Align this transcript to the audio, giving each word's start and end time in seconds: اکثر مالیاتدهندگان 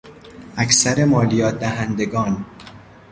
اکثر 0.57 1.05
مالیاتدهندگان 1.05 2.45